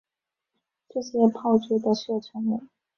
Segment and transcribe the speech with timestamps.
[0.89, 2.59] 这些炮支的射程为。